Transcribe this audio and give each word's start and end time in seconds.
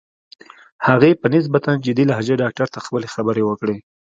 هغې 0.87 1.11
په 1.21 1.27
نسبتاً 1.35 1.71
جدي 1.85 2.03
لهجه 2.07 2.35
ډاکټر 2.43 2.67
ته 2.73 2.79
خپلې 2.85 3.07
خبرې 3.15 3.43
وکړې. 3.45 3.77